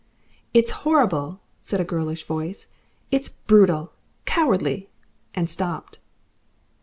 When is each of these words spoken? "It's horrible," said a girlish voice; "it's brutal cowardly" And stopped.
"It's 0.51 0.71
horrible," 0.81 1.41
said 1.61 1.79
a 1.79 1.83
girlish 1.85 2.23
voice; 2.25 2.65
"it's 3.11 3.29
brutal 3.29 3.93
cowardly" 4.25 4.89
And 5.35 5.47
stopped. 5.47 5.99